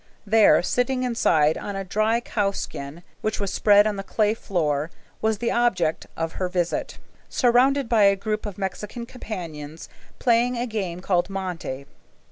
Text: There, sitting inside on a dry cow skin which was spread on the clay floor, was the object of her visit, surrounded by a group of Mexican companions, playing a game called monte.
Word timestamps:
There, 0.25 0.63
sitting 0.63 1.03
inside 1.03 1.59
on 1.59 1.75
a 1.75 1.83
dry 1.83 2.21
cow 2.21 2.49
skin 2.49 3.03
which 3.21 3.39
was 3.39 3.53
spread 3.53 3.85
on 3.85 3.97
the 3.97 4.03
clay 4.03 4.33
floor, 4.33 4.89
was 5.21 5.37
the 5.37 5.51
object 5.51 6.07
of 6.17 6.31
her 6.31 6.49
visit, 6.49 6.97
surrounded 7.29 7.87
by 7.87 8.05
a 8.05 8.15
group 8.15 8.47
of 8.47 8.57
Mexican 8.57 9.05
companions, 9.05 9.89
playing 10.17 10.57
a 10.57 10.65
game 10.65 11.01
called 11.01 11.29
monte. 11.29 11.85